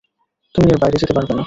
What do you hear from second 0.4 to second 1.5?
তুমি এর বাইরে যেতে পারবে না।